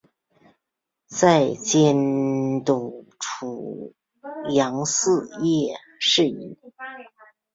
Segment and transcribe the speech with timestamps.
[1.07, 3.93] 再任监督出
[4.51, 6.57] 洋肄业事宜。